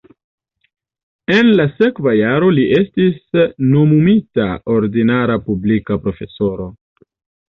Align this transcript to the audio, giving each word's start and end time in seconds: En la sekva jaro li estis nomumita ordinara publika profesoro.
En 1.33 1.49
la 1.57 1.65
sekva 1.81 2.13
jaro 2.19 2.47
li 2.59 2.63
estis 2.77 3.19
nomumita 3.73 4.47
ordinara 4.77 5.37
publika 5.51 5.99
profesoro. 6.07 6.67